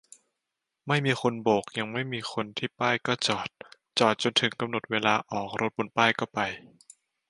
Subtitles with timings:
[0.87, 3.49] ไม่มีคนโบก-ยังไม่มีคนที่ป้ายก็จอด
[3.99, 6.39] จอดจนถึงกำหนดเวลาออกรถบนป้ายก็ไป